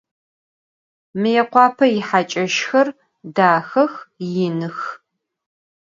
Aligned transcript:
Mıêkhuape 1.19 1.85
yihaç'eşxer 1.93 2.87
daxex, 3.35 3.93
yinıx. 4.31 4.79